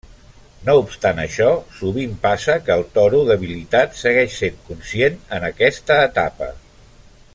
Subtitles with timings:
[0.67, 1.49] No obstant això,
[1.81, 6.51] sovint passa que el toro debilitat segueix sent conscient en aquesta etapa.